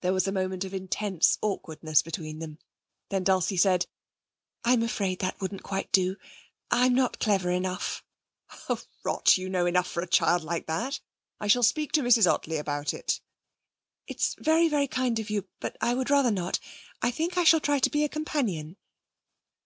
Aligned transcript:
There 0.00 0.14
was 0.14 0.26
a 0.26 0.32
moment 0.32 0.64
of 0.64 0.72
intense 0.72 1.36
awkwardness 1.42 2.00
between 2.00 2.38
them. 2.38 2.58
Then 3.10 3.24
Dulcie 3.24 3.58
said: 3.58 3.86
'I'm 4.64 4.82
afraid 4.82 5.18
that 5.18 5.38
wouldn't 5.38 5.62
quite 5.62 5.92
do. 5.92 6.16
I'm 6.70 6.94
not 6.94 7.18
clever 7.18 7.50
enough.' 7.50 8.02
'Oh, 8.70 8.80
rot. 9.04 9.36
You 9.36 9.50
know 9.50 9.66
enough 9.66 9.86
for 9.86 10.02
a 10.02 10.06
child 10.08 10.44
like 10.44 10.64
that. 10.64 11.00
I 11.38 11.46
shall 11.46 11.62
speak 11.62 11.92
to 11.92 12.00
Mrs 12.02 12.26
Ottley 12.26 12.56
about 12.56 12.94
it.' 12.94 13.20
'It's 14.06 14.34
very, 14.38 14.70
very 14.70 14.88
kind 14.88 15.18
of 15.18 15.28
you, 15.28 15.46
but 15.58 15.76
I 15.82 15.92
would 15.92 16.08
rather 16.08 16.30
not. 16.30 16.58
I 17.02 17.10
think 17.10 17.36
I 17.36 17.44
shall 17.44 17.60
try 17.60 17.80
to 17.80 17.90
be 17.90 18.02
a 18.02 18.08
companion.' 18.08 18.78